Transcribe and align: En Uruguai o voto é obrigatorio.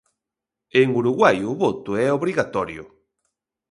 En 0.79 0.87
Uruguai 1.01 1.37
o 1.51 1.53
voto 1.63 1.91
é 2.05 2.07
obrigatorio. 2.09 2.83